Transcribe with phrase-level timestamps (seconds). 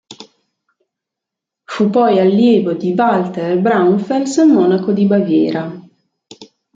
[1.63, 5.79] Fu poi allievo di Walter Braunfels a Monaco di Baviera.